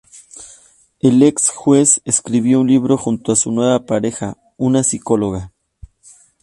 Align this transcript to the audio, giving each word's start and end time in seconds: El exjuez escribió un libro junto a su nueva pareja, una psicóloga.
El 0.99 1.21
exjuez 1.21 2.01
escribió 2.05 2.59
un 2.59 2.65
libro 2.67 2.97
junto 2.97 3.31
a 3.31 3.35
su 3.35 3.51
nueva 3.51 3.85
pareja, 3.85 4.35
una 4.57 4.83
psicóloga. 4.83 5.51